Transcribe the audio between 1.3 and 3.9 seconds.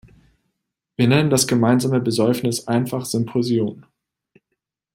gemeinsame Besäufnis einfach Symposion.